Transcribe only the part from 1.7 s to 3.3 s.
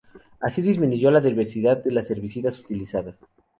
de las herbicidas utilizadas.